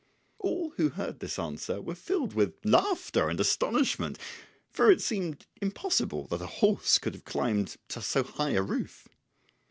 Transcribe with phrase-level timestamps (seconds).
[0.39, 4.17] All who heard this answer were filled with laughter and astonishment,
[4.71, 9.07] for it seemed impossible that a horse could have climbed to so high a roof.